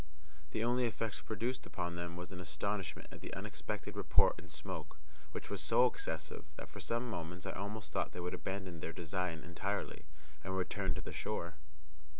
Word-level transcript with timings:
The 0.49 0.63
only 0.63 0.87
effect 0.87 1.27
produced 1.27 1.67
upon 1.67 1.95
them 1.95 2.15
was 2.17 2.31
astonishment 2.31 3.07
at 3.11 3.21
the 3.21 3.31
unexpected 3.35 3.95
report 3.95 4.33
and 4.39 4.49
smoke, 4.49 4.97
which 5.31 5.51
was 5.51 5.61
so 5.61 5.85
excessive 5.85 6.43
that 6.55 6.69
for 6.69 6.79
some 6.79 7.07
moments 7.07 7.45
I 7.45 7.51
almost 7.51 7.91
thought 7.91 8.11
they 8.11 8.19
would 8.19 8.33
abandon 8.33 8.79
their 8.79 8.93
design 8.93 9.43
entirely, 9.43 10.05
and 10.43 10.57
return 10.57 10.95
to 10.95 11.01
the 11.01 11.13
shore. 11.13 11.53